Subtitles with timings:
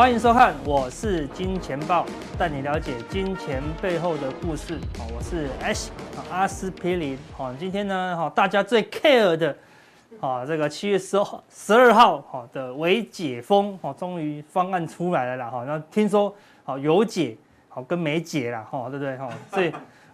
[0.00, 2.06] 欢迎收看，我是金钱豹，
[2.38, 4.78] 带你了解金钱背后的故事。
[5.14, 5.88] 我是 Ash
[6.30, 7.18] 阿司匹林。
[7.36, 9.54] 好，今天呢，大家最 care 的，
[10.46, 15.50] 这个七月十号、十二号的微解封，终于方案出来了啦。
[15.50, 17.36] 哈，那听说好有解，
[17.68, 19.18] 好跟没解啦，哈，对不对？
[19.18, 19.70] 哈， 所以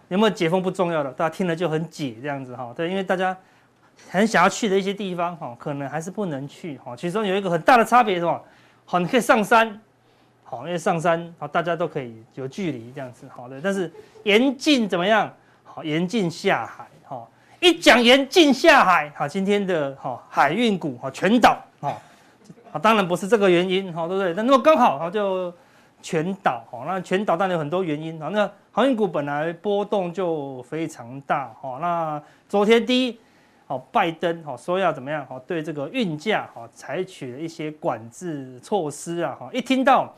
[0.09, 2.73] 有没有解封不重要的，大家听了就很解这样子哈。
[2.75, 3.33] 对，因为大家
[4.09, 6.77] 很想要去的一些地方，哈，可能还是不能去。
[6.79, 8.37] 哈，其中有一个很大的差别是什么？
[8.89, 9.77] 好，你可以上山，
[10.45, 13.59] 好，因为上山好，大家都可以有距离这样子，好的。
[13.61, 13.91] 但是
[14.23, 15.29] 严禁怎么样？
[15.65, 22.01] 好，严禁下海，好，一讲严禁下海，好，今天的好海运股好全倒，好，
[22.81, 24.33] 当然不是这个原因，好，对不对？
[24.35, 25.53] 那那么刚好好就
[26.01, 33.19] 全倒，好，那全倒当然有很多原因，好，那航运股本来波动就非常大，好，那昨天第一。
[33.69, 35.25] 好，拜登好说要怎么样？
[35.25, 39.35] 好，对这个运价好采取了一些管制措施啊！
[39.37, 40.13] 哈，一听到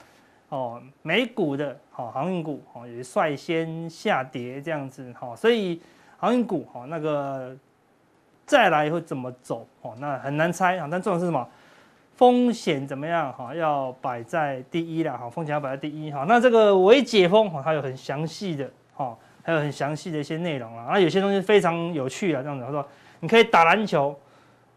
[0.50, 5.81] 哦，美股的好航运股哦也率先下跌这样子哈，所以
[6.20, 7.58] 航运股哈那个
[8.45, 9.95] 再来会怎么走哦？
[9.97, 10.88] 那很难猜啊！
[10.92, 11.50] 但重点是什么？
[12.17, 13.33] 风险怎么样？
[13.33, 16.23] 哈，要摆在第一了哈，风险要摆在第一哈。
[16.27, 22.88] 那这个微解封哈，它有很详细的哈，还有很详细的一些内容啊，啊，有些东西非常有趣啊，这样子他说。
[23.21, 24.17] 你可以打篮球，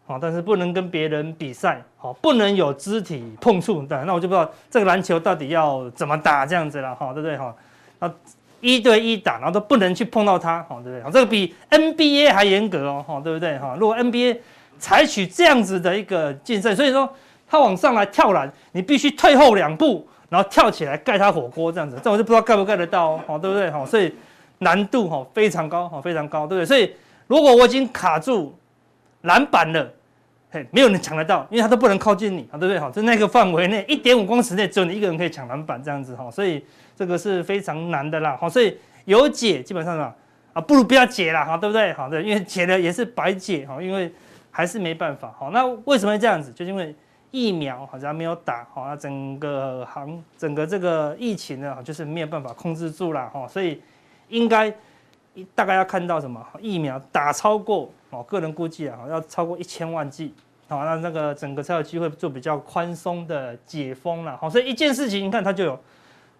[0.05, 7.55] 好，但是不能跟别人比赛，好，不能有肢体碰触，对，那我就不知道这个篮球到底要怎么打这样子了，哈，对不对，哈，
[7.99, 8.13] 那
[8.59, 11.03] 一对一打，然后都不能去碰到他，好，对不对？
[11.03, 13.77] 好，这个比 NBA 还严格哦，哈，对不对，哈？
[13.79, 14.39] 如果 NBA
[14.77, 17.09] 采取这样子的一个竞赛，所以说
[17.47, 23.85] 他往上来跳篮，你必须退后两步，然后跳起来盖他火锅这样子，这我就不知道盖不盖得到哦，好，对不对，哈？
[23.85, 24.13] 所以
[24.59, 26.65] 难度哈非常高，哈，非常高，对不对？
[26.65, 26.93] 所以。
[27.33, 28.55] 如果我已经卡住
[29.21, 29.91] 篮板了，
[30.51, 32.79] 嘿，没有人抢得到，因为他都不能靠近你啊，对不对？
[32.79, 36.63] 好，在那个范围内，一点五公尺内只有你一个人可以抢篮板，这样子哈，所以
[36.95, 40.15] 这个是非常难的啦，好，所以有解基本上啊，
[40.53, 41.91] 啊，不如不要解啦，哈，对不对？
[41.93, 44.13] 好，的，因为解了也是白解，哈，因为
[44.51, 46.51] 还是没办法，好，那为什么会这样子？
[46.51, 46.95] 就是因为
[47.31, 53.81] 疫苗好像没有打，好，那整个行整个这个疫情呢，就是没有办法控制住了，哈，所以
[54.29, 54.71] 应该。
[55.55, 60.33] 大概要看到什么疫苗打超过哦，个人估计啊，要超过一千万剂，
[60.67, 65.79] 好，那那个整个才有机会做比较宽松的解封了，好，所以一件事情，你看它就有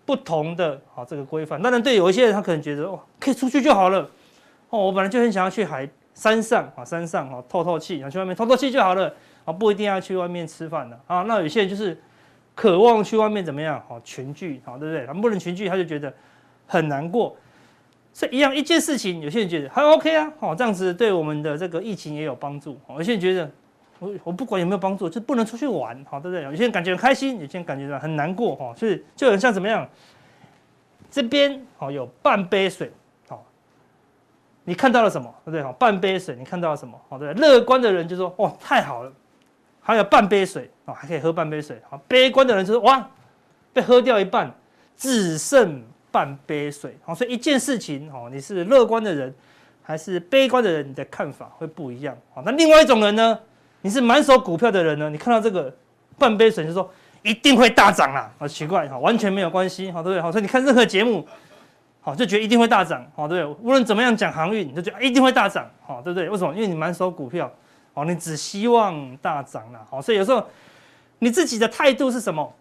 [0.05, 1.61] 不同的好这个规范。
[1.61, 4.07] 当然，对有一些人他可能觉得哦，可以出去就好了，
[4.69, 9.11] 哦，我本来就很想要去海山上啊，山上啊透透气，想去外面透透气就好了，
[9.45, 11.23] 啊，不一定要去外面吃饭的啊。
[11.23, 11.99] 那有些人就是
[12.53, 15.07] 渴望去外面怎么样，好群聚，好对不对？
[15.07, 16.13] 他们不能群聚，他就觉得
[16.67, 17.35] 很难过。
[18.15, 22.79] 所以一样一件事情，有些人觉得还 OK 啊，好，这样子对我们的这个疫情也有帮助。
[22.89, 23.49] 有些人觉得
[23.97, 26.43] 我我不管有没有帮助，就不能出去玩，好，对不对？
[26.43, 29.89] 有些人感觉很开心，有些人感觉到很难过，哈，所以就很像怎么样？
[31.09, 32.91] 这边哦有半杯水，
[33.27, 33.43] 好，
[34.63, 35.33] 你看到了什么？
[35.43, 35.63] 对不对？
[35.63, 36.95] 好，半杯水，你看到了什么？
[37.09, 37.33] 好，对？
[37.33, 39.11] 乐观的人就说哇，太好了，
[39.81, 41.81] 还有半杯水，哦，还可以喝半杯水。
[41.89, 43.09] 好，悲观的人就说哇，
[43.73, 44.53] 被喝掉一半，
[44.95, 45.81] 只剩。
[46.13, 49.33] 半杯水，好，所以一件事情，哦，你是乐观的人
[49.81, 53.39] 还是悲观的人，你的看法会不一样，好，那另外一种人呢，
[53.81, 55.75] 你是满手股票的人呢，你看到这个
[56.19, 56.87] 半杯水就说
[57.23, 60.21] 一定会大涨啦，好奇怪，哈，完全没有关系，好，对不对？
[60.21, 61.27] 好，所以你看任何节目，
[61.99, 63.59] 好，就觉得一定会大涨，好，对不对？
[63.63, 66.29] 无论怎么样讲航运，你就觉得一定会大涨，好，对不对？
[66.29, 66.53] 为什么？
[66.53, 67.51] 因为你满手股票，
[67.95, 70.45] 好，你只希望大涨啦，好，所以有时候
[71.17, 72.53] 你自己的态度是什么？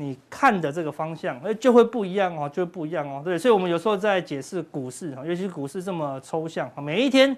[0.00, 7.36] 你看的这个方向，哎，就会不一样哦，就会不一样哦，对，所以，我们有时候在解释股市哈，尤其是股市这么抽象，每一天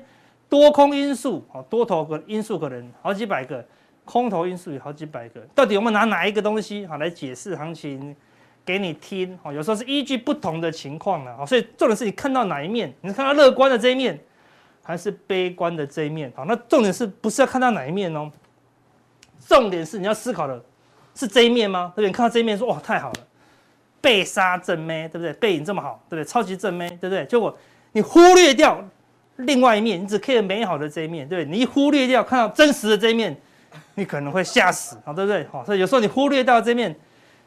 [0.48, 3.64] 多空因素，多头个因素可能好几百个，
[4.04, 8.14] 空头因素有好几百个，到底我们拿哪一个东西哈来解释行情
[8.64, 9.36] 给你听？
[9.46, 14.16] 有时候是依据不同的情况了，所以重点是你看到哪一面，你是看到乐观的这一面，
[14.84, 16.32] 还是悲观的这一面？
[16.36, 18.30] 好，那重点是不是要看到哪一面哦？
[19.40, 20.62] 重点是你要思考的。
[21.14, 21.92] 是这一面吗？
[21.94, 22.06] 对不对？
[22.08, 23.14] 你看到这一面说哇，太好了，
[24.00, 25.32] 被杀正妹，对不对？
[25.34, 26.24] 背影这么好，对不对？
[26.24, 27.24] 超级正妹，对不对？
[27.26, 27.56] 结果
[27.92, 28.82] 你忽略掉
[29.36, 31.56] 另外一面，你只看美好的这一面，对不对？
[31.56, 33.36] 你一忽略掉看到真实的这一面，
[33.94, 35.46] 你可能会吓死，啊，对不对？
[35.52, 36.94] 好，所以有时候你忽略掉这一面，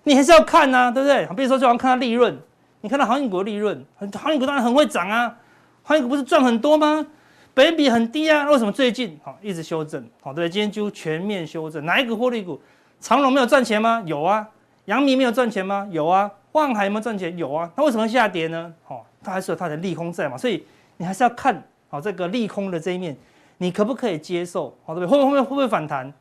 [0.04, 1.26] 你还是要看呐，对不对？
[1.36, 2.38] 比如说就好像看到利润，
[2.82, 5.36] 你看到航运股的利润，航运股当然很会涨啊，
[5.84, 7.06] 航运股不是赚很多吗？
[7.54, 10.06] 本比很低啊，为什么最近好一直修正？
[10.22, 12.62] 好，对，今天就全面修正，哪一个获利股？
[13.00, 14.02] 长荣没有赚钱吗？
[14.06, 14.48] 有啊。
[14.86, 15.88] 阳明没有赚钱吗？
[15.92, 16.32] 有啊。
[16.52, 17.36] 万海有没有赚钱？
[17.38, 17.70] 有啊。
[17.76, 18.74] 那为什么下跌呢？
[18.88, 20.38] 哦，它还是有它的利空在嘛。
[20.38, 20.66] 所以
[20.98, 23.16] 你还是要看好这个利空的这一面，
[23.58, 24.76] 你可不可以接受？
[24.86, 25.20] 好，对不对？
[25.20, 26.12] 会不会会不会反弹？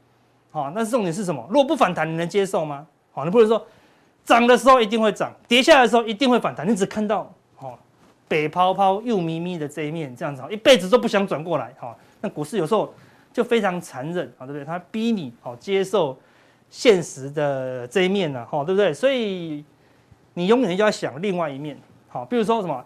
[0.50, 1.44] 好，那重点是什么？
[1.48, 2.86] 如果不反弹，你能接受吗？
[3.12, 3.64] 好，你不能说
[4.24, 6.68] 涨的时候一定会涨，跌下来的时候一定会反弹。
[6.68, 7.78] 你只看到哦，
[8.26, 11.94] 北泡泡又咪咪的这一面，这样子，一辈子都不想转过来哈。
[12.20, 12.92] 那股市有时候
[13.32, 14.64] 就非常残忍啊，对不对？
[14.64, 16.16] 它逼你哦接受
[16.74, 18.92] 现实的这一面呢，哈，对不对？
[18.92, 19.64] 所以
[20.32, 21.78] 你永远就要想另外一面，
[22.08, 22.84] 好，比如说什么，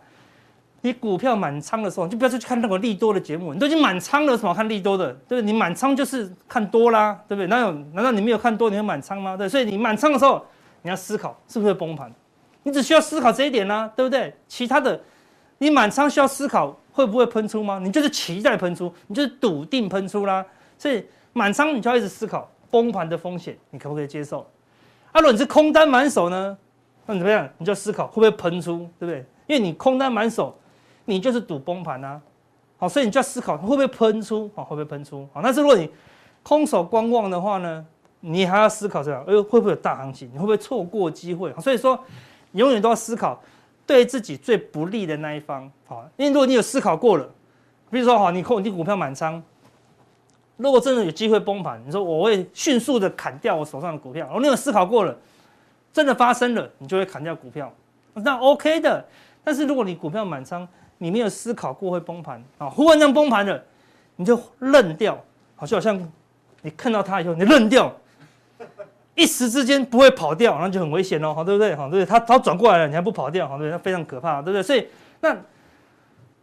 [0.83, 5.11] 你股票满仓的时候，你就不要去看那个利多的节目，你都已经满仓了，什么看利多的？
[5.27, 5.43] 对不对？
[5.43, 7.47] 你满仓就是看多啦，对不对？
[7.47, 7.73] 哪有？
[7.95, 9.35] 难道你没有看多，你会满仓吗？
[9.35, 10.45] 对，所以你满仓的时候。
[10.83, 12.11] 你要思考是不是崩盘，
[12.63, 14.33] 你只需要思考这一点呢、啊，对不对？
[14.47, 14.99] 其他的，
[15.59, 17.81] 你满仓需要思考会不会喷出吗？
[17.83, 20.47] 你就是期待喷出，你就是笃定喷出啦。
[20.79, 24.41] 所以满仓你就要一直思考崩盘的风险，你可不可以接受？
[25.13, 26.57] 啊，如果你是空单满手呢，
[27.07, 27.49] 那你怎么样？
[27.59, 29.25] 你就思考会不会喷出，对不对？
[29.47, 30.57] 因为你空单满手，
[31.05, 32.21] 你就是赌崩盘啊。
[32.77, 35.29] 好，所以你就要思考会不会喷出，好，会不会喷出？
[35.33, 35.91] 好，但是如果你
[36.43, 37.87] 空手观望的话呢？
[38.21, 40.29] 你还要思考这样，哎呦，会不会有大行情？
[40.33, 41.55] 你会不会错过机会？
[41.61, 41.97] 所以说，
[42.51, 43.41] 永远都要思考
[43.87, 45.71] 对自己最不利的那一方。
[45.87, 47.25] 好，因为如果你有思考过了，
[47.93, 49.41] 比如说哈，你空你股票满仓，
[50.59, 54.29] 如果真的有机会崩盘，你说我会迅速的砍掉我手上的股票。
[54.31, 55.17] 哦，你有思考过了，
[55.93, 57.73] 真的发生了，你就会砍掉股票，
[58.13, 59.03] 那 OK 的。
[59.43, 60.69] 但是如果你股票满仓，
[60.99, 63.63] 你没有思考过会崩盘啊，忽然间崩盘了，
[64.17, 65.19] 你就愣掉，
[65.57, 65.99] 好就好像
[66.61, 67.91] 你看到它以后，你愣掉。
[69.15, 71.75] 一时之间不会跑掉，那就很危险哦，对不对？
[71.75, 72.07] 哈，对不对？
[72.07, 73.71] 他他转过来了，你还不跑掉，好，对不对？
[73.73, 74.63] 那非常可怕，对不对？
[74.63, 74.87] 所以
[75.21, 75.37] 那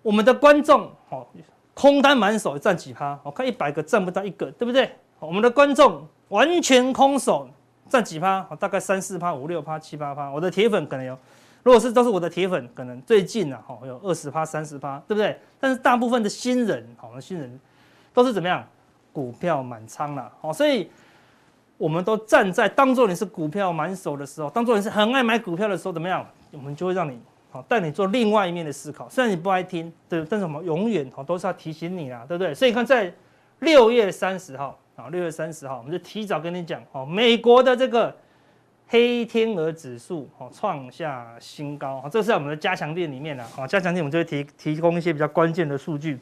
[0.01, 1.31] 我们的观众，好，
[1.75, 3.19] 空单满手占几趴？
[3.21, 4.89] 我看一百个占不到一个，对不对？
[5.19, 7.47] 我们的观众完全空手
[7.87, 8.41] 占几趴？
[8.59, 10.31] 大概三四趴、五六趴、七八趴。
[10.31, 11.15] 我的铁粉可能有，
[11.61, 15.39] 如果是都是我的铁粉，可能最近啊，好有二十趴、三十趴，对不对？
[15.59, 17.59] 但是大部分的新人，好，新人
[18.11, 18.65] 都是怎么样？
[19.13, 20.89] 股票满仓了，好，所以。
[21.77, 26.25] 我们都站在当做你是股票满手的时候，当做你是很爱买股票的时候，怎么样？
[26.51, 27.19] 我们就会让你
[27.55, 29.07] 好带你做另外一面的思考。
[29.07, 32.53] 虽然你不爱听，对，但是我们永远好都是要提醒你啦，对不对？
[32.53, 33.13] 所以你看，在
[33.59, 38.13] 六月三十号啊，六月三十号，我们就提早跟你讲哦，美国的这个
[38.89, 46.19] 黑天鹅指数哦创下新高啊，这是在我们的加强店里面的啊，加强店我们就会提提供一些比较关键的数据。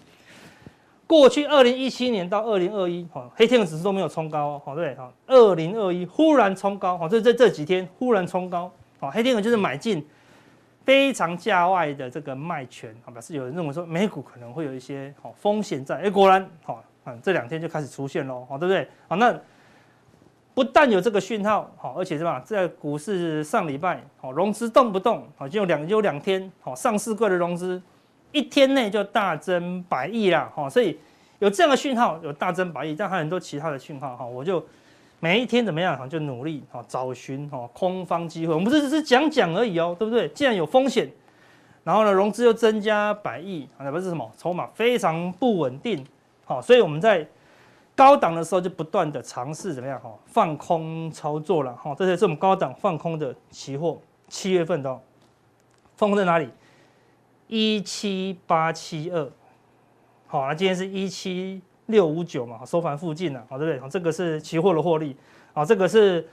[1.07, 10.05] 过去二零一七年到二零二一，哈，黑天鹅指数都没有冲高哦，好对，哈，二零二一忽然冲高，好，这这这几天忽然冲高，好，黑天鹅就是买进
[10.85, 18.87] 非常价外的这个卖权，好，表示有人认为说美股可能会有一些好风险在，哎，果然，好，嗯，这两天就开始出现喽，好，对不对？
[19.07, 19.33] 好，那
[20.53, 27.81] 不但有这个讯号，好，而且是吧，在股市上礼拜，好，融资动不动，好，就两就有两天，好，上市柜的融资。
[28.31, 30.99] 一天内就大增百亿啦，哈，所以
[31.37, 34.59] 有这样的讯号，有大增百亿，但还有很多其他的讯号，哈，我就
[35.23, 38.53] 每一天怎么样，哈，就努力，哈，找寻，哈，空方机会。
[38.53, 40.27] 我们不是只是讲讲而已哦，对不对？
[40.27, 41.09] 既然有风险，
[41.85, 46.05] 然后呢，融资又增加百亿，啊，不是什么筹码非常不稳定，
[46.43, 47.25] 好，所以我们在
[47.95, 54.99] 高档的时候就不断的尝试怎么样，哈，放空操作了，哈，这些是我们高档放空的期货，七月份的，
[55.95, 56.49] 放空在哪里？
[57.47, 59.31] 一七八七二，
[60.27, 63.79] 好，那今天是一七六五九嘛，收盘附近了，好，对不对？
[63.79, 65.15] 好，这个是期货的获利，
[65.53, 66.25] 好，这个是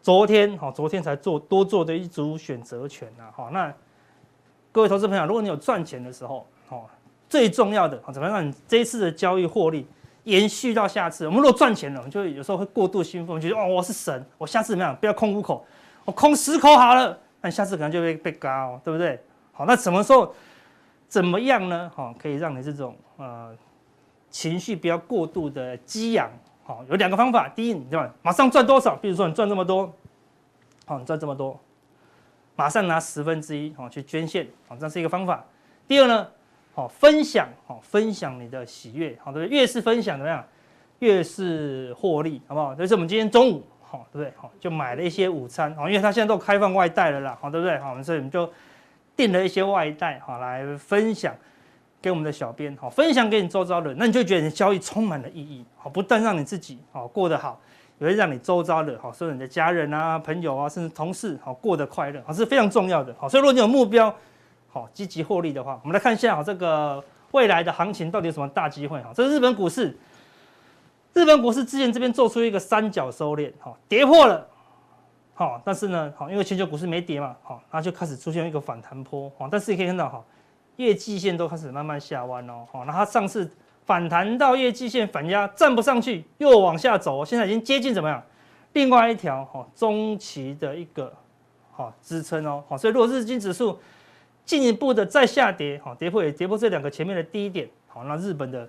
[0.00, 3.72] 昨天，好，昨天才做多做的一组选择权呐，好，那
[4.72, 6.88] 各位投资朋友，如果你有赚钱的时候，好，
[7.28, 9.86] 最重要的，好，怎么样让你这一次的交易获利
[10.24, 11.26] 延续到下次？
[11.26, 14.96] 我们如果赚钱了，我们就有时候会过度兴奋，觉得哦，我是神，我下次怎么样？
[14.96, 15.64] 不要空五口，
[16.04, 19.20] 我空十口好了，那你下次可能就会被嘎哦，对不对？
[19.52, 20.34] 好，那什么时候？
[21.08, 21.88] 怎么样呢？
[21.94, 23.56] 好，可以让你这种呃
[24.36, 26.30] 情绪不要过度的激昂。
[26.62, 27.48] 好，有两个方法。
[27.48, 28.14] 第一，你对吧？
[28.20, 28.94] 马上赚多少？
[28.94, 29.90] 比如说你赚这么多，
[30.84, 31.58] 好，你赚这么多，
[32.54, 35.42] 马上拿十分之一，好去捐献，好，这是一个方法。
[35.88, 36.28] 第二呢，
[36.74, 39.46] 好分享，好分享你的喜悦，好对？
[39.46, 40.44] 越是分享怎么样，
[40.98, 42.74] 越是获利，好不好？
[42.74, 44.30] 就是我们今天中午，好对不对？
[44.36, 47.78] 好就买了一些午餐，好，因为他现在都开放外带了啦，好对不对？
[47.78, 48.46] 好，所以我们就。
[49.16, 51.34] 订了一些外带，好来分享
[52.06, 57.60] 给我们的小编，好分享给你周遭的人，那你就觉得你的交易充满了意义，好不但让你自己好过得好，
[57.98, 63.28] 也会让你周遭的好，所以你的家人啊、朋友啊，甚至同事好过得快乐，好是非常重要的，好。
[63.28, 64.14] 所以如果你有目标，
[64.68, 69.98] 好积极获利的话，我们来看一下好这个未来的行情到底有什么大机会，好，这是日本股市，
[71.12, 74.46] 日本股市之前这边做出一个三角收敛，好跌破了。
[75.34, 80.24] 好，但是呢，好，因为全球股市没跌嘛，好，它就开始出现一个反弹波，好，但是你可以看到，哈，
[80.76, 83.50] 月季线都开始慢慢下弯哦，好，那它上次
[83.84, 88.22] 反弹到月季线反压站不上去，又往下走，现在已经接近怎么样？
[88.72, 91.12] 另外一条哈中期的一个
[91.72, 93.78] 哈支撑哦，好，所以如果日经指数
[94.44, 98.68] 进一步的再下跌，哈，跌破也跌破这两个前面的低点，好，那日本的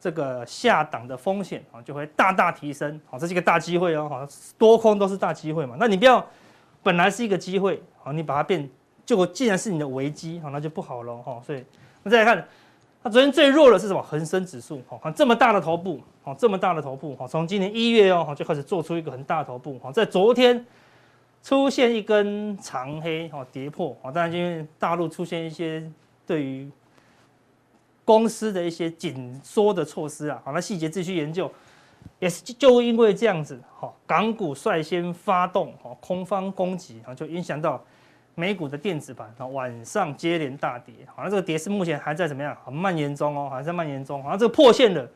[0.00, 6.26] 这个下档的风险啊就会大大提升，好，这是一个大机会哦，好，多空都是大机会嘛，那你不要
[6.82, 8.68] 本来是一个机会，好，你把它变，
[9.06, 11.64] 结果既然是你的危机，好，那就不好了哈，所以
[12.02, 12.46] 那再来看。
[13.02, 14.02] 它昨天最弱的是什么？
[14.02, 20.64] 恒生指数，哦，看这么大的头部，哦，这么大的头部，哦，从今年一月哦，就开始做出一个很大的头部，哦，在昨天
[21.42, 25.86] 出现一根长黑，哦，跌破，哦，当然因为大陆出现一些
[26.26, 26.70] 对于
[28.06, 31.52] 公司的一些紧缩的措施啊，好，那细节自己去研究，
[32.20, 37.84] 也是就因为这样子，哈，港股率先发动，哈，空方攻击，然后就影响到。
[38.36, 42.56] 美股的电子盘啊，晚上接连大跌，好像这个跌势目前还在怎么样？
[42.64, 44.22] 很蔓延中哦，还在蔓延中。
[44.22, 45.08] 好像这个破线了，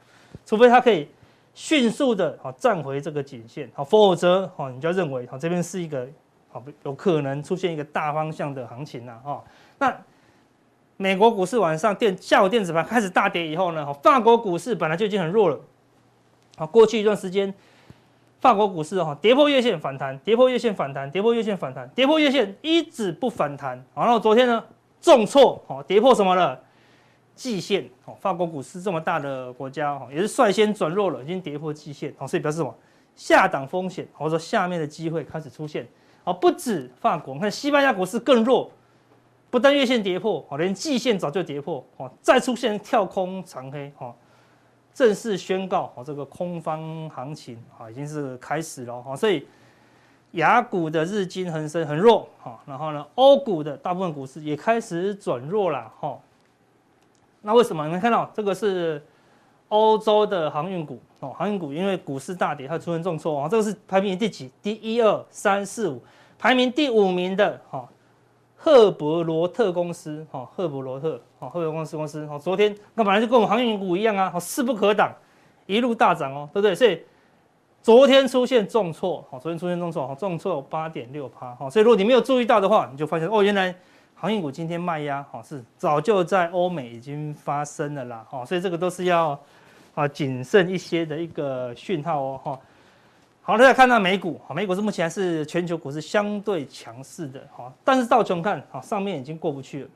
[0.46, 1.08] 除非它可以
[1.52, 6.06] 迅速的啊站回这个颈线，好，否则哈你就要认为好这边是一个
[6.48, 9.42] 好有可能出现一个大方向的行情呐，哈。
[9.78, 9.96] 那
[10.96, 15.60] 美国股市晚上电下午电子盘开始大跌以后呢，法国股市本来就已经很弱了，
[16.56, 17.52] 好，过去一段时间。
[18.40, 23.85] 法国股市哈跌破月线反弹，跌破月线反弹，跌破月线反弹，跌破月线一直不反弹。
[23.95, 24.62] 然后昨天呢
[25.00, 26.61] 重挫，哦跌破什么了？
[27.35, 32.75] 季线哦，法国股市这么大的国家哈也是率先转弱了，已经跌破季线哦，所以表示什么？
[33.14, 35.87] 下档风险或者说下面的机会开始出现
[36.25, 38.71] 哦，不止法国，你看西班牙股市更弱，
[39.50, 44.14] 不但月线跌破哦，连季线早就跌破哦，再出现跳空长黑哦。
[44.99, 49.47] 正式宣告，哦，这个空方行情啊，已经是开始了哈，所以
[50.33, 56.19] 雅股的日经、恒生很弱哈，然后呢，欧股的大部分股市也开始转弱了哈。
[57.43, 57.87] 那为什么？
[57.87, 59.00] 你们看到这个是
[59.69, 64.50] 欧洲的航运股哦，航运股因为股市大跌，它出现重挫啊，这个是排名第几？
[64.61, 66.02] 第一二三四五，
[66.37, 67.88] 排名第五名的哈。
[68.61, 75.15] 赫伯罗特公司，哈，赫伯罗特，哈，赫伯罗公司公司，哈，昨天那本来就跟我们航运股一样啊，势不可挡，
[75.67, 76.75] 一路大涨哦，对不对？
[76.75, 77.00] 所以
[77.81, 83.73] 昨天出现重挫，哈，昨天出现重挫，哈，重挫八点六趴，哈，所以如果你没有注意到的话，你就发现哦，原来
[84.17, 89.38] 航运股今天卖压，哈，是早就在欧美已经发生了啦，哈，所以这个都是要
[89.95, 92.59] 啊谨慎一些的一个讯号哦，哈。
[93.49, 99.90] 好，大家看到美股，好，美股是目前是全球股市相对强势的，好，但是道琼看，好，上面已经过不去了，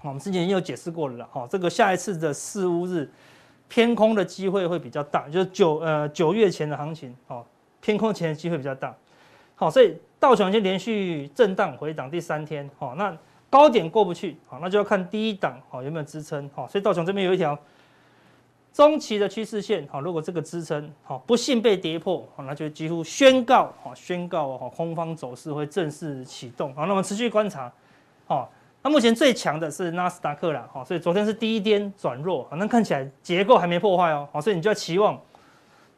[0.00, 3.10] 好，我们之前已经有解释过了啦，好，这个下一次的四五日
[3.68, 7.44] 偏空的机会会比较大，就是九呃九月前的行情，好，
[7.80, 8.94] 偏空前的机会比较大，
[9.56, 13.12] 好，所以道琼已经连续震荡回档第三天，好，那
[13.50, 17.58] 高点过不去，好，那就要看第一档，好，有没有支撑，好，所以道琼这边有一条。
[18.74, 27.72] 中期的趋势线，好，如果这个支撑，好，不幸被跌破，好，那就几乎宣告，好，宣告，好，空方走势会正式启动，好，那我们持续观察，
[28.26, 28.50] 好，
[28.82, 35.16] 那目前最强的是纳斯达克啦，好，所以昨天是第一天转弱，反正看起来结构还没破坏哦，好，所以你就要期望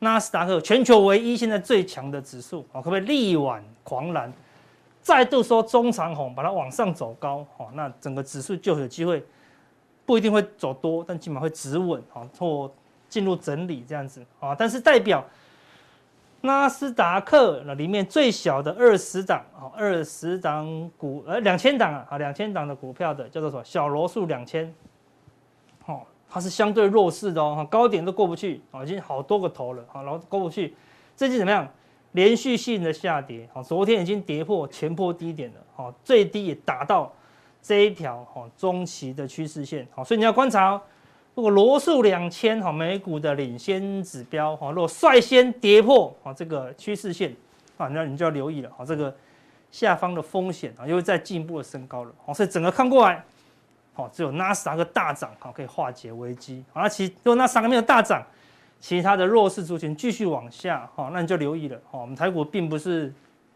[0.01, 4.31] 纳斯达克全球唯一现在最强的指数，好，可不可以力挽狂澜，
[5.01, 9.25] 再度说中长红，把它往上走高，好，那整个指数就有机会。
[10.07, 12.73] 不一定会走多，但起码会止稳啊，或
[13.09, 14.55] 进入整理这样子啊。
[14.55, 15.25] 但是代表
[16.43, 24.73] 纳斯达克那里面最小的二十档啊，二十档股呃两千档啊，两千档的股票的叫做什么小罗素两千，
[25.87, 30.77] 哦，它是相对弱势的哦，高点都过不去啊，已经好多个头了啊，然后过不去，
[31.17, 31.69] 最近怎么样？
[32.13, 37.13] 连续性的下跌啊，昨天已经跌破前波低点了，哦，最低也达到。
[37.67, 40.81] 这一条哈中期的趋势线好，所以你要观察哦。
[41.35, 47.35] 如果罗素两千哈美股的领先指标哈，如果率先跌破啊这个趋势线
[47.77, 49.13] 啊，那你就要留意了哈，这个
[49.73, 52.13] 下方的风险啊又会再进一步的升高了。
[52.25, 53.25] 好，所以整个看过来，
[53.95, 56.65] 好，只有纳斯达克大涨好可以化解危机。
[56.73, 58.25] 好，那其如果纳斯达克没有大涨，
[58.79, 61.77] 其他的弱势族群继续往下哈，那你就留意了。
[61.91, 63.13] 好，我们台股并不是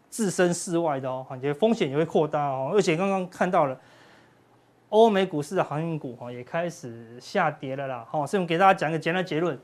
[0.09, 3.79] 置身事外的哦，感觉风险也会扩大哦，而且刚刚看到了。
[4.91, 9.57] 欧美股市的航运股哈也开始下跌了啦，好，所以我们给大家讲一个简单结论，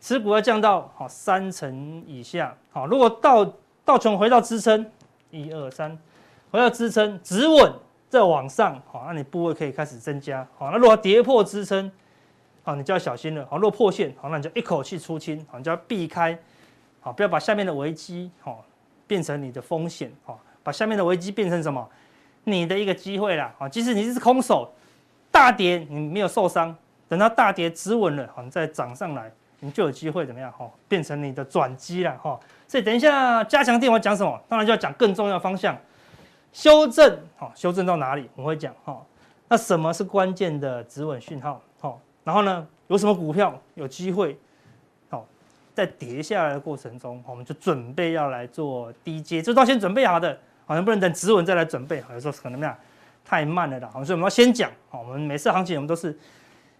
[0.00, 3.44] 持股要降到好三成以下，好，如果到
[3.84, 4.90] 到从回到支撑，
[5.30, 5.98] 一二三，
[6.50, 7.70] 回到支撑止稳
[8.08, 11.92] 再往上，好，那你部位可以开始增加，好，那如果跌破支撑，
[12.62, 16.38] 好，你就要小心了，好，如果破线，好，那你就一口气出清，好，你就要避开，
[17.00, 18.64] 好，不要把下面的危机，好，
[19.06, 21.86] 变成你的风险，好，把下面的危机变成什么？
[22.44, 24.72] 你的一个机会啦，啊，即使你是空手，
[25.30, 26.74] 大跌你没有受伤，
[27.08, 29.30] 等到大跌止稳了，好，你再涨上来，
[29.60, 30.50] 你就有机会怎么样？
[30.52, 32.38] 哈，变成你的转机了，哈。
[32.66, 34.40] 所以等一下加强电我讲什么？
[34.48, 35.76] 当然就要讲更重要的方向，
[36.52, 38.28] 修正，好，修正到哪里？
[38.36, 39.04] 我会讲，哈，
[39.48, 41.60] 那什么是关键的止稳讯号？
[41.80, 44.38] 好，然后呢，有什么股票有机会？
[45.08, 45.26] 好，
[45.74, 50.38] 在跌下来的过程中，我们就准备要来做低阶，这都先准备好的，
[50.70, 52.76] 好像不能等止稳再来准备，好，有时候可能那样
[53.24, 56.16] 太慢了啦，好，所以我们要先讲，好，我们每次行情我们都是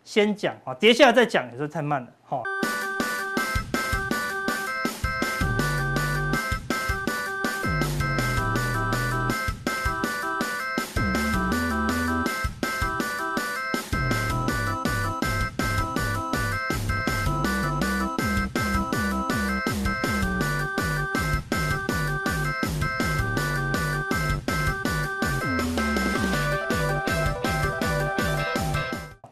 [0.04, 2.44] 先讲，啊，跌下来再讲，有时候太慢了，好。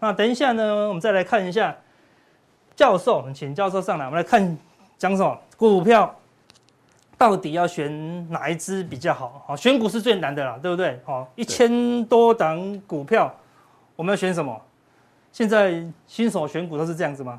[0.08, 1.76] 那等一下呢，我们再来看一下
[2.74, 4.56] 教授，请教授上来，我们来看
[4.96, 6.16] 讲什么股票
[7.18, 9.44] 到底要选哪一支比较好？
[9.46, 10.98] 好，选股是最难的啦，对不对？
[11.04, 13.30] 好，一千多档股票，
[13.96, 14.58] 我们要选什么？
[15.30, 17.38] 现在新手选股都是这样子吗？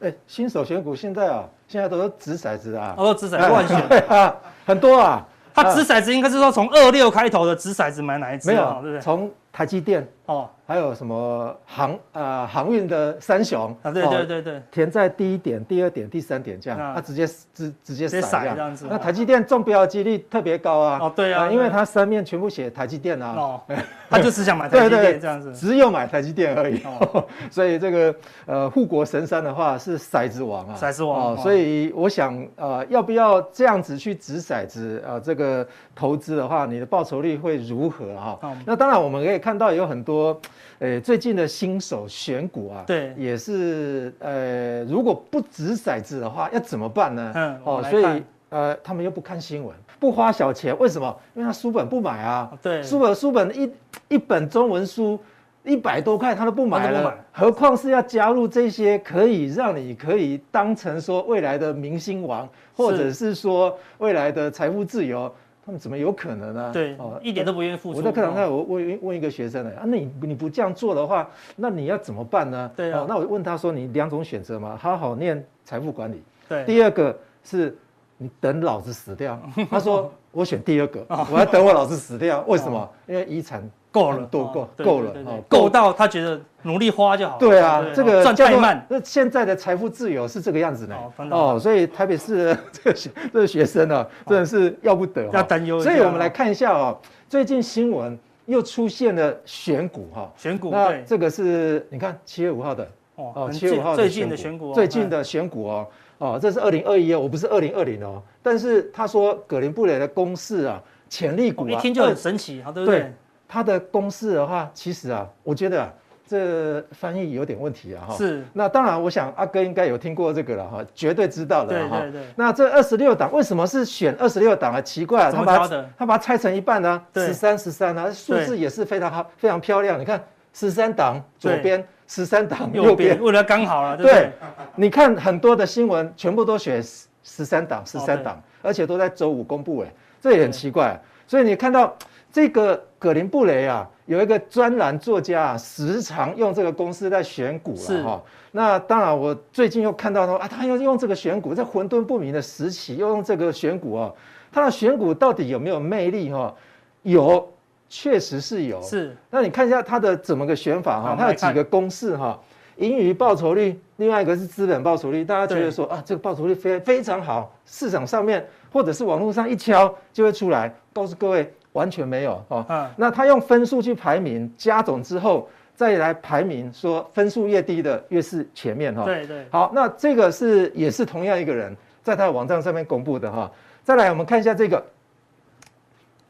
[0.00, 3.76] 哎，新手选股现在啊，现在都是掷骰子啊，哦，掷骰子乱选
[4.08, 4.34] 啊，
[4.64, 5.28] 很多啊。
[5.52, 8.48] 他掷骰子应该是说从二六开头的掷骰子买哪一支？
[8.48, 9.00] 没有，对不对？
[9.00, 10.48] 从台积电哦。
[10.68, 13.90] 还有什么航呃航运的三雄啊？
[13.90, 18.86] 对对对对，填在第一点、第二点、第三点这样，它直接直直接骰这样子。
[18.90, 20.98] 那台积电中标几率特别高啊！
[21.00, 23.34] 哦，对啊，因为它三面全部写台积电啊。
[23.34, 23.60] 哦，
[24.10, 26.82] 他就只想买台积电这样子，只有买台积电而已。
[27.50, 28.14] 所以这个
[28.44, 31.34] 呃护国神山的话是骰子王啊，骰子王。
[31.38, 35.18] 所以我想呃要不要这样子去掷骰子啊？
[35.18, 38.38] 这个投资的话，你的报酬率会如何啊？
[38.66, 40.40] 那当然我们可以看到有很多。
[40.80, 47.32] 呃，最近的新手选股啊，对，也是呃，如果不掷骰子的话，要怎么办呢？
[47.34, 51.18] 嗯，哦，所以呃，他们又不看新闻，不花小钱，为什么？
[51.34, 53.72] 因为他书本不买啊，对，书本书本一
[54.06, 55.18] 一本中文书
[55.64, 65.28] 一百多块，他都不买了，何况是要加入这些可以让你可以当成说未来的明星王，或者是说未来的财富自由。
[65.68, 66.70] 他们怎么有可能呢？
[66.72, 67.98] 对，哦，一点都不愿意付出。
[67.98, 72.70] 我在课堂上，我问问一个学生呢，啊，那你你不这样做的话，那你要怎么办呢？
[72.74, 76.22] 对啊，那我问他说，你两种选择嘛，好好念财富管理。
[76.48, 77.76] 对，第二个是
[78.16, 79.38] 你等老子死掉。
[79.68, 82.42] 他说我选第二个， 我要等我老子死掉。
[82.48, 82.90] 为什么？
[83.06, 83.62] 因为遗产。
[83.90, 85.14] 够了，多够够了，
[85.48, 87.38] 够到他觉得努力花就好。
[87.38, 88.86] 对啊，这个赚太慢。
[88.88, 90.96] 那现在的财富自由是这个样子呢。
[91.30, 95.80] 哦，所以台北市的这个学这个学生呢，真的是要不得，要担忧。
[95.80, 96.98] 所以我们来看一下哦，
[97.28, 100.70] 最近新闻又出现了选股哈，选股。
[100.70, 105.86] 那这个是你看七月五号的哦，七月五号最近的选股，最近的选股哦
[106.18, 113.12] 哦，这是二零二一哦，我不是二零二零哦，但是他说葛林布雷的公式啊，潜力股一听就很神奇，对不对？
[113.48, 115.88] 它的公式的话，其实啊，我觉得啊，
[116.26, 118.14] 这翻译有点问题啊，哈。
[118.14, 118.44] 是。
[118.52, 122.00] 那当然，我想阿哥应该有听过这个了哈，绝对知道的哈。
[122.00, 122.26] 对对对。
[122.36, 124.82] 那这二十六档为什么是选二十六档啊？
[124.82, 127.02] 奇怪啊，他把它他把它拆成一半呢？
[127.14, 129.98] 十三十三啊，数字也是非常好，非常漂亮。
[129.98, 134.30] 你看，十三档左边，十三档右边，为了刚好了，对不对？
[134.76, 136.82] 你看很多的新闻，全部都选
[137.22, 141.00] 十三档，十三档，而且都在周五公布，哎，这也很奇怪。
[141.26, 141.96] 所以你看到。
[142.30, 148.22] 这个葛林布雷啊，有一个专栏作家啊，时常用这个公式在选股了哈。
[148.52, 154.12] 那当然，我最近又看到说啊，他又用这个选股，在混沌不明的时期又用这个选股啊，
[154.52, 156.54] 他的选股到底有没有魅力哈？
[157.02, 157.48] 有，
[157.88, 158.80] 确实是有。
[158.82, 159.16] 是。
[159.30, 161.16] 那你看一下他的怎么个选法哈？
[161.18, 162.38] 他有几个公式哈？
[162.76, 165.24] 盈余报酬率，另外一个是资本报酬率。
[165.24, 171.52] 大家觉得说啊，这个报酬率非非常好，市场上面或者是网络上一敲就会出来，告诉各位。
[171.72, 179.04] 完全没有哦，嗯，那他用分数去排名，加总之后再来排名，说分数越低的越是前面哈。
[179.04, 179.46] 对对。
[179.50, 183.50] 好，那这个是也是同样一个人在他的网站上面公布的哈。
[183.84, 184.82] 再来我们看一下这个，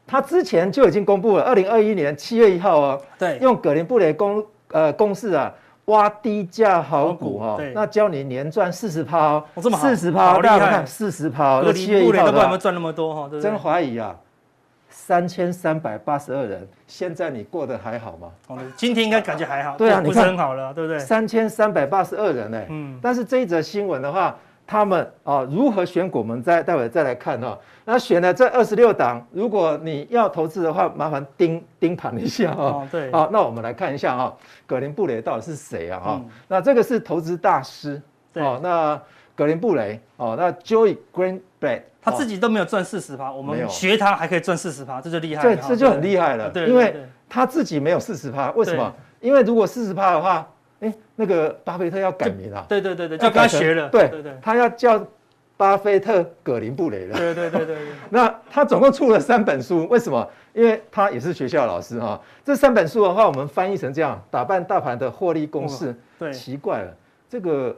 [0.05, 3.01] 他之前就已经公布了，二零二一年七月一号哦。
[3.17, 3.37] 对。
[3.39, 5.51] 用葛林布雷公呃公式啊，
[5.85, 9.43] 挖低价好股哈，那教你年赚四十趴，
[9.79, 14.15] 四十趴，大家看四十趴，葛林布雷都不知道有没有赚那么多哈，真怀疑啊。
[15.01, 18.31] 三千三百八十二人，现在你过得还好吗？
[18.75, 19.77] 今天应该感觉还好。
[19.77, 20.99] 对啊，不是很好了，对不对？
[20.99, 22.61] 三千三百八十二人呢。
[22.67, 22.99] 嗯。
[23.01, 27.57] 但是这一则新闻的话，他们啊如何选股，我们再待会再来看哈。
[27.85, 32.87] 那选了这二十六档，如果你要投资的话，麻烦盯盯盘一下哈。
[32.91, 33.11] 对。
[33.11, 35.99] 好，那我们来看一下哈，葛林布雷到底是谁啊？
[35.99, 37.99] 哈，那这个是投资大师。
[38.33, 38.59] 哦。
[38.61, 39.01] 那。
[39.39, 45.55] 葛林布雷哦，那 Joey Greenblatt 他自己都没有赚四十趴，我们学他还可以赚四十趴，这就厉害了。
[45.55, 46.93] 这这就很厉害了，对，因为
[47.29, 48.93] 他自己没有四十趴，为什么？
[49.21, 50.45] 因为如果四十趴的话，
[50.81, 52.65] 哎，那个巴菲特要改名了。
[52.67, 53.87] 对对对对，就跟他学了。
[53.87, 55.01] 对对对，他要叫
[55.55, 57.17] 巴菲特葛林布雷了。
[57.17, 57.85] 对对对对对。
[58.11, 60.29] 那他总共出了三本书，为什么？
[60.53, 62.19] 因为他也是学校老师哈。
[62.43, 65.95] 这三本书的话，我们翻译成这样：打扮大盘的获利公式。
[66.17, 66.93] 对，奇怪了，
[67.29, 67.73] 这个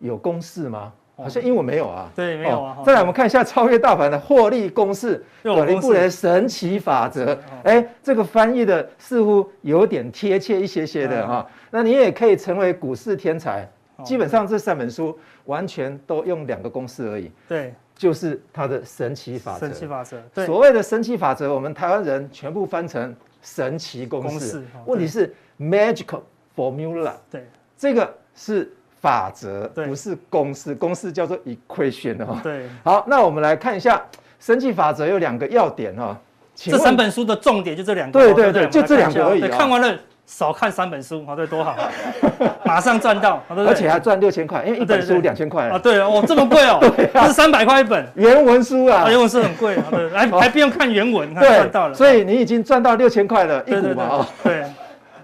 [0.00, 0.92] 有公式吗？
[1.16, 2.10] 好像英文没有啊。
[2.14, 2.78] 对，没有啊。
[2.84, 7.36] 再来，我们看一下超越大盘的获利公式，葛林布雷神奇法则。
[7.64, 11.46] 哎，这个翻译的似乎有点贴切一些些的哈。
[11.70, 13.68] 那你也可以成为股市天才。
[14.04, 17.32] 基本上这三本书完全都用两个公式而已。
[17.48, 19.60] 对，就是它的神奇法则。
[19.60, 20.22] 神奇法则。
[20.44, 24.62] 所谓的神奇法则，我们台湾人全部翻成神奇公式。
[24.84, 26.20] 问题是 magical
[26.54, 27.14] formula。
[27.30, 27.46] 对，
[27.78, 28.70] 这个是。
[29.06, 32.40] 法则不是公式，公式叫做 equation 哈。
[32.42, 34.02] 对，好，那我们来看一下
[34.40, 36.18] 神奇法则有两个要点哈。
[36.56, 38.18] 这三本书的重点就这两个。
[38.18, 39.42] 对对对，就这两个而已。
[39.46, 41.76] 看完了少看三本书，好，对，多好，
[42.66, 45.68] 马上赚到，而且还赚六千块，因为一本书两千块。
[45.68, 46.80] 啊，对哦，这么贵哦，
[47.14, 51.94] 这是三百块一本原文书啊，原文书很贵，对，还还不用看原文，赚到了。
[51.94, 54.28] 所以你已经赚到六千块了，一股嘛啊。
[54.42, 54.64] 对。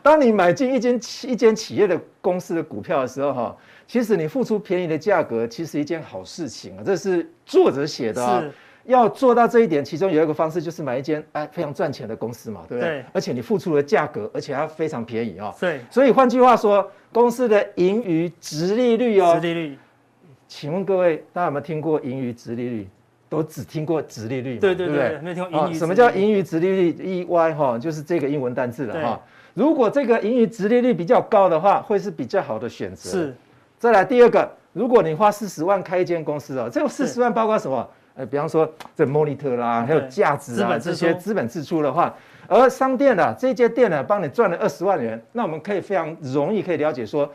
[0.05, 3.57] 当你买进一间一间企业的公司的股票的时候，哈，
[3.93, 6.83] 其实你付出便宜的价格，其实一件好事情啊。
[6.83, 8.43] 这是作者写的啊。
[8.87, 12.91] 要做到这一点，其中有一个方式就是买一间哎非常赚钱的公司嘛，对不对？
[12.91, 13.05] 对。
[13.13, 15.55] 而且你付出的价格，而且它非常便宜啊。
[15.61, 15.79] 对。
[15.91, 19.35] 所以换句话说，公司的盈余殖利率哦。
[19.35, 19.79] 殖利率。
[20.49, 22.89] 请问各位，大家有没有听过盈余殖利率？
[23.29, 24.61] 都只听过殖利率嘛？
[24.63, 24.97] 对对对。
[24.97, 25.19] 对对？
[25.19, 25.75] 没听过盈余。
[25.75, 29.21] 什么叫盈余殖利率？EY 哈，就是这个英文单字了哈。
[29.53, 33.11] 如果这个盈余殖利率比较高的话，会是比较好的选择。
[33.11, 33.35] 是，
[33.83, 37.85] 再来第二个，如果你花四十万开一间公司哦，这个四十万包括什么？
[38.15, 42.15] 呃，比方说这 monitor 啦，还有价值啊这些资本支出的话，
[42.47, 47.29] 而商店的这间店呢，帮你赚了二十万元，那我们可以非常容易可以了解说，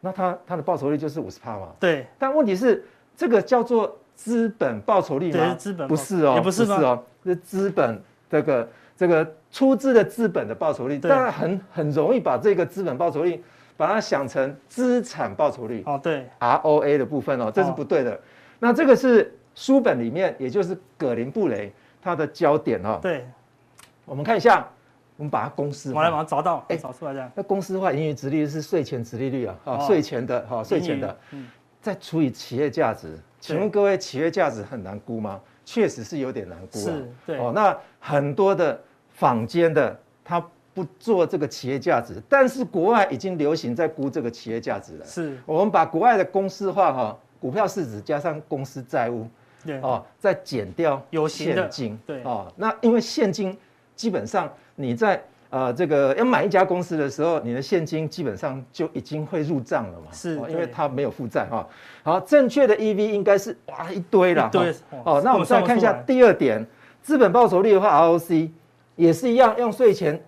[0.00, 1.66] 那它它的报酬率就是五十帕嘛。
[1.80, 2.06] 对。
[2.16, 2.84] 但问题是，
[3.16, 5.52] 这个叫做资本报酬率吗？
[5.58, 8.68] 资本不是哦，也不是哦，是资本这个。
[8.96, 13.40] 这个出资的资本的报酬率，当然很很容易把这个资本报酬率，
[13.78, 18.20] 把它想成资产报酬率哦，对，ROA 的部分哦，这是不对的。
[18.58, 22.98] 那这个是书本里面，也就是葛林布雷他的焦点哦。
[23.00, 23.26] 对，
[24.04, 24.68] 我们看一下，
[25.16, 27.30] 我们把它公式，我来把它找到，哎，找出来这样。
[27.34, 31.48] 那公式化盈余殖利率是税前殖利率啊，啊，税前的哈，税前的，嗯，
[31.80, 33.16] 再除以企业价值。
[33.40, 35.40] 请问各位，企业价值很难估吗？
[35.64, 36.82] 确实是有点难估啊。
[36.82, 37.38] 是，对。
[37.38, 38.78] 哦，那很多的。
[39.18, 40.40] 坊间的他
[40.78, 45.04] 不做这个企业价值，但是国外已经流行在估这个企业价值了。
[45.04, 49.26] 是，我们把国外的公司化哈，股票市值加上公司债务，
[49.66, 53.58] 对哦，再减掉现金，对哦，那因为现金
[53.96, 60.06] 基本上你在呃这个要买一家公司的时候，你的现金基本上就已经会入账了嘛。
[60.12, 61.66] 是，因为它没有负债哈。
[62.04, 64.48] 好，正确的 EV 应该是哇一堆了。
[64.52, 64.72] 对
[65.04, 66.64] 哦，那我们再看一下第二点，
[67.02, 68.50] 资本报酬率的话，ROC。
[68.98, 70.20] 也是一样，用税前、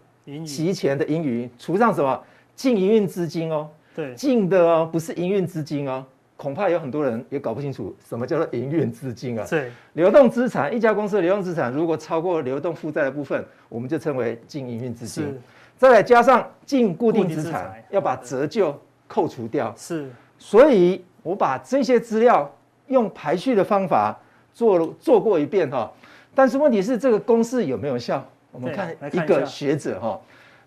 [0.45, 2.21] 期前的盈余除上什么
[2.55, 6.05] 净营运资金哦，对，净的哦，不是营运资金哦，
[6.37, 9.47] 恐怕有很多人也搞不清楚什么叫做营运资金啊。
[9.49, 15.25] 对，流动资产，一家公司的流动资产如果超过流动负债的部分，我们就称为净营运资金。
[15.25, 15.40] 是，
[15.77, 19.75] 再来加上净固定资产，要把折旧扣除掉。
[19.77, 22.51] 是，所以我把这些资料
[22.88, 24.19] 用排序的方法
[24.53, 25.90] 做做过一遍哈，
[26.35, 28.27] 但是问题是这个公式有没有效？
[28.53, 30.21] 我们看一个学者哈，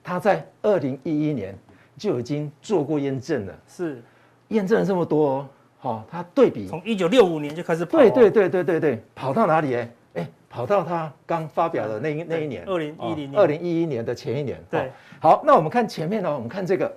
[0.04, 1.58] 他在二零一一年
[1.98, 4.02] 就已经做过验证了，是。
[4.50, 9.74] 验证了这么多哦，好他对比从一九六五年就开始跑，对对对对对对，跑到哪里？
[9.74, 16.94] 哎哎，跑到他刚发表的那一那一年，二零一零年，二零一一年的前一年，对，好，那我们看前面呢，我们看这个，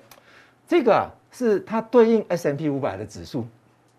[0.69, 3.47] 这个啊是它对应 S M P 五百的指数，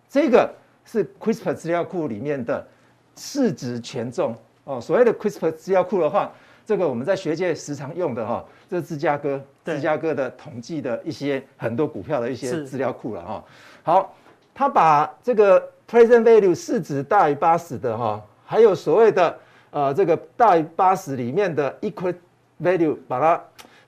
[0.07, 0.53] 这个
[0.85, 2.67] 是 CRISPR 资料库里面的
[3.15, 4.35] 市值权重。
[4.65, 6.31] 哦，所谓的 CRISPR 资料库的话。
[6.67, 13.43] 这个我们在学界时常用的哈，这是芝加哥芝加哥的统计的一些很多股票的一些资料库了哈。
[13.83, 14.13] 好，
[14.53, 19.39] 他把这个 present value 市值大于八十的哈，还有所谓的
[19.71, 22.13] 呃这个大于八十里面的 equal
[22.61, 23.41] value，把它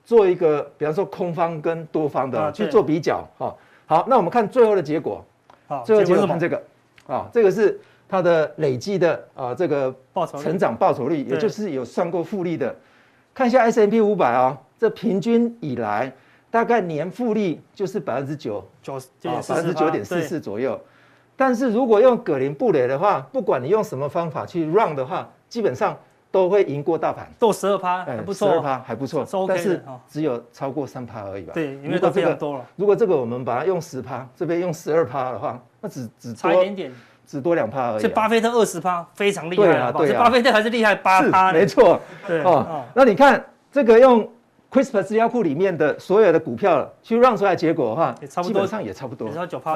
[0.06, 3.54] 做一个，比方说空方跟多方的去做比较哈。
[3.88, 5.22] 好，那我们看最后的结果，
[5.68, 6.64] 好，最后结果看这个
[7.08, 7.78] 啊，这个是。
[8.10, 9.96] 它的累计的啊，这个
[10.42, 12.76] 成长报酬率，也就是有算过复利的，
[13.36, 16.12] 看一下 S M P 五百啊，这平均以来
[16.50, 20.78] 大概年复利就是百分之九，九啊百分之九点四四左右，
[21.38, 25.96] 但是如果用葛林布雷的话，不管你用什么方法去 run 的话，基本上
[26.32, 27.32] 都会赢过大盘。
[27.38, 31.54] 都十二趴还不错，十二趴还不错，OK、但是只有超过三趴而已吧？
[31.54, 32.66] 对，因为都非常多了。
[32.76, 36.92] 如果这个我们把它用十趴，这边用十二趴的话，那只只差一点点。
[37.30, 38.00] 只多两趴而已、啊。
[38.00, 39.92] 这巴菲特二十趴非常厉害啊！
[39.92, 41.54] 对啊，这巴菲特还是厉害八趴。
[41.54, 42.02] 没错。
[42.26, 44.28] 对哦，哦，那你看这个用
[44.72, 49.30] CRISPR 资料库里面的所有的股票去让出来结果的话，也差不多，基本上也差不多，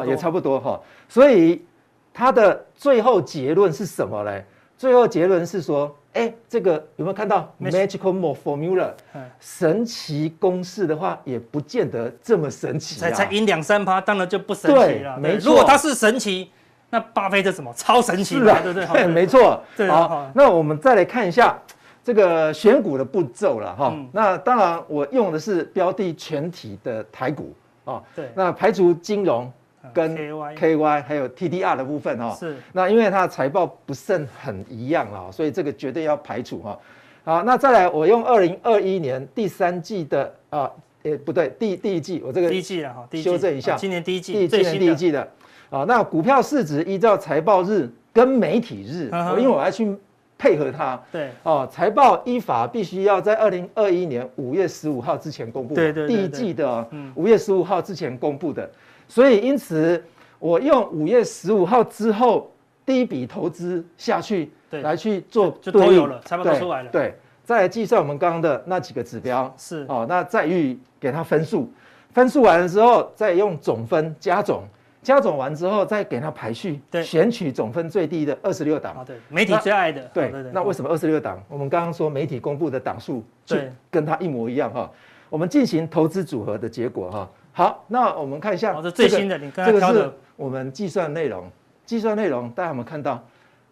[0.08, 0.82] 也差不多哈、哦。
[1.08, 1.64] 所以
[2.12, 4.44] 它的最后结论是什么嘞？
[4.76, 8.90] 最后结论是说，哎，这个有没有看到 magical formula？
[9.40, 13.00] 神奇公式的话，也不见得这么神奇、啊。
[13.00, 15.20] 才才赢两三趴，当然就不神奇了。
[15.20, 16.50] 没错，如果它是神奇。
[16.94, 18.86] 那巴菲特什么超神奇的，对不对？
[18.86, 19.60] 对， 没错。
[19.90, 21.60] 好，那我们再来看一下
[22.04, 23.92] 这个选股的步骤了哈。
[24.12, 27.52] 那当然，我用的是标的全体的台股
[27.84, 28.00] 啊。
[28.16, 28.30] 对。
[28.36, 29.52] 那排除金融
[29.92, 32.36] 跟 KY 还有 TDR 的部分哈。
[32.40, 32.58] 是。
[32.74, 36.80] 那因为它的财报不甚很一样啊，所以这个绝对要排除哈。
[37.26, 40.70] 好，那再来，我用二零二一年第三季的啊，
[41.02, 45.28] 诶不对，第第一季，我这个第一季啊，哈，修正一下，今年第一季，今年第一季的。
[45.74, 49.98] 啊，那股票市值依照财报日跟媒体日，我因为我要去
[50.38, 51.02] 配合它。
[51.12, 51.32] 对。
[51.42, 55.74] 哦，财报依法必须要在二零二一年五月十五号之前公布。
[55.74, 56.08] 对对。
[56.08, 58.70] 第一季的五月十五号之前公布的，
[59.08, 60.02] 所以因此
[60.38, 62.52] 我用五月十五号之后
[62.86, 66.92] 第一笔投资下去，来去做就都有了，财报都出来了。
[66.92, 67.16] 对。
[67.44, 69.52] 再来计算我们刚刚的那几个指标。
[69.58, 69.88] 是。
[69.90, 71.68] 哦，那再予给它分数，
[72.12, 74.62] 分数完了之后再用总分加总。
[75.04, 78.96] 加总完之后，再给它排序，对，选取总分最低的二十六档。
[78.96, 80.02] 啊，对，媒体最爱的。
[80.14, 80.32] 对。
[80.54, 81.44] 那为什么二十六档？
[81.50, 84.90] 我们刚刚说媒体公布的档数，对，跟它一模一样哈。
[85.30, 87.30] 我们进行投资组合的结果哈。
[87.52, 91.48] 好，那我们看一下这最新的，你刚刚这个是我们计算内容。
[91.86, 93.22] 计算内容，大家有没有看到？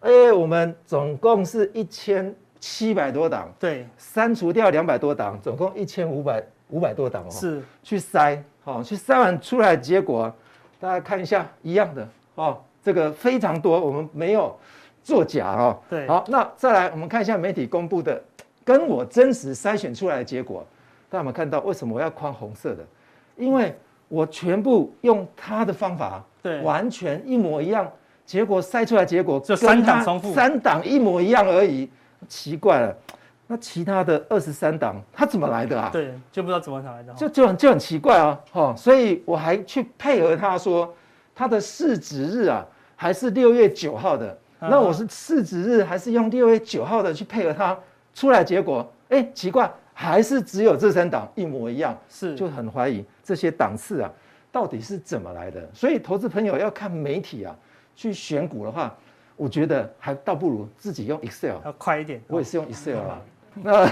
[0.00, 7.30] 哎，我们总共是一千七百多档，对，删除掉两百多档，总共一千五百五百多档哦。
[7.30, 7.62] 是。
[7.82, 10.32] 去筛，好，去筛完出来的结果。
[10.82, 14.52] 大家看一下，一样的哦，这个非常多，我们没有
[15.04, 15.78] 作假哦。
[15.88, 18.20] 对，好，那再来我们看一下媒体公布的，
[18.64, 20.66] 跟我真实筛选出来的结果，
[21.08, 21.60] 大家有没有看到？
[21.60, 22.84] 为什么我要框红色的？
[23.36, 23.72] 因为
[24.08, 27.88] 我全部用他的方法，对，完全一模一样，
[28.26, 31.88] 结果筛出来结果就三档重复，三档一模一样而已，
[32.26, 32.92] 奇怪了。
[33.52, 35.90] 那其他的二十三档，它怎么来的啊？
[35.92, 40.90] 对，就不知道怎么来的，就就很就很奇怪啊，哈，所以我还去配合他说，
[41.34, 47.78] 他的市值日啊，还是六月九号的，那我是市值日还是用六月九号的去配合他，
[48.14, 54.10] 出来结果，哎，奇怪，还是只有这三档一模一样，是，就很怀疑这些档次啊，
[54.50, 55.60] 到底是怎么来的？
[55.74, 57.54] 所以投资朋友要看媒体啊，
[57.94, 58.96] 去选股的话，
[59.36, 63.20] 我觉得还倒不如自己用 Excel，要快一点，我也是用 Excel 啊。
[63.62, 63.90] 那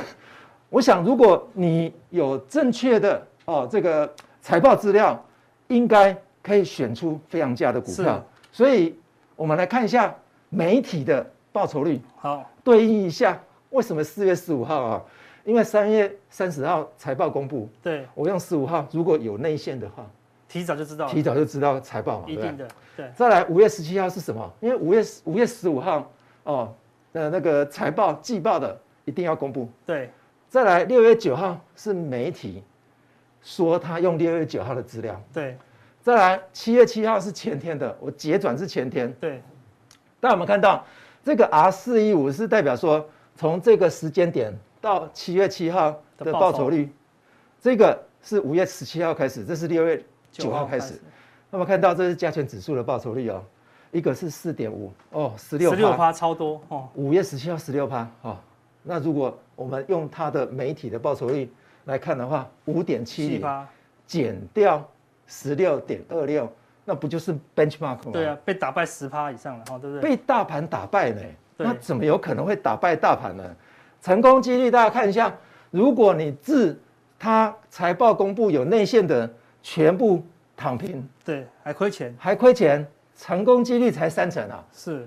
[0.70, 5.22] 我想，如果你有正确的哦这个财报资料，
[5.68, 8.24] 应该可以选出非常佳的股票。
[8.50, 8.98] 所以，
[9.36, 10.14] 我们来看一下
[10.48, 12.00] 媒体的报酬率。
[12.16, 13.38] 好，对应一下，
[13.70, 15.04] 为什么四月十五号啊？
[15.44, 17.68] 因为三月三十号财报公布。
[17.82, 20.06] 对，我用十五号，如果有内线的话，
[20.48, 22.24] 提早就知道，提早就知道财报嘛。
[22.28, 23.10] 一定的，对。
[23.14, 24.50] 再来，五月十七号是什么？
[24.60, 26.10] 因为五月五月十五号
[26.44, 26.74] 哦，
[27.12, 28.80] 呃，那个财报季报的。
[29.04, 29.68] 一定要公布。
[29.86, 30.10] 对，
[30.48, 32.62] 再来六月九号是媒体
[33.42, 35.20] 说他用六月九号的资料。
[35.32, 35.56] 对，
[36.02, 39.12] 再来七月七号是前天的，我结转是前天。
[39.20, 39.42] 对，
[40.18, 40.84] 但我们看到
[41.24, 46.92] 这个 R 四一五是代表说从这个时间点到七月七号的报酬率，
[47.60, 51.00] 这个是五月十七号开始，这是六月九号开始。
[51.50, 53.42] 那么看到这是加权指数的报酬率哦，
[53.90, 58.36] 一个是四点五哦，十六十六趴超多哦，五月十七号十六趴哦。
[58.82, 61.52] 那如果我们用它的媒体的报酬率
[61.84, 63.68] 来看的话，五点七八
[64.06, 64.86] 减掉
[65.26, 66.50] 十六点二六，
[66.84, 68.10] 那不就是 benchmark 吗？
[68.12, 70.00] 对啊，被打败十趴以上了，对不对？
[70.00, 71.20] 被大盘打败呢？
[71.56, 73.44] 那怎么有可能会打败大盘呢？
[74.00, 75.34] 成功几率大家看一下，
[75.70, 76.78] 如果你自
[77.18, 79.30] 它财报公布有内线的
[79.62, 80.24] 全部
[80.56, 84.64] 躺平，对，还亏钱，还亏钱，成功几率才三成啊！
[84.72, 85.06] 是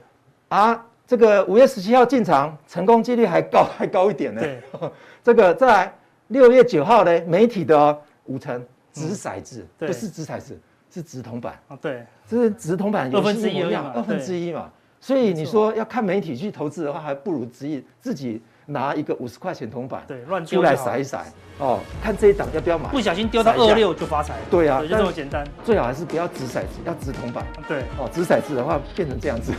[0.49, 0.85] 啊。
[1.05, 4.41] 这个五月十七号进场，成功几率还高， 还高一点呢。
[4.41, 4.61] 对，
[5.23, 5.93] 这个在
[6.27, 11.59] 六月九号呢，媒体的哦，五成掷骰子，不是掷骰子，是掷铜板。
[11.67, 14.69] 哦，对，这是掷铜板，二分之一一样，二分之一嘛。
[15.01, 21.25] 所以你说要看媒体去投资的话，还不如自己自己拿一个五十块钱铜板，对，乱出来甩一甩。
[21.59, 24.35] 哦，看这一档要不要买，不小心丢到二六就发财。
[24.49, 25.45] 对啊，就这么简单。
[25.65, 27.45] 最好还是不要掷骰子，要掷铜板。
[27.67, 29.51] 对，哦，掷骰子的话变成这样子。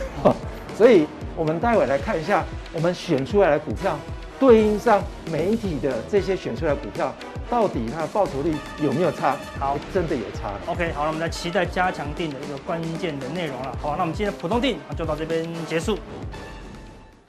[0.77, 3.97] 所以我们待会来看一下，我们选出来的股票
[4.39, 7.13] 对应上媒体的这些选出来的股票，
[7.49, 9.37] 到底它的报酬率有没有差？
[9.57, 10.51] 好，真的有差。
[10.65, 13.77] OK，好了，我们来期待加强定的一个关键的内容了。
[13.81, 15.97] 好，那我们今天的普通定就到这边结束。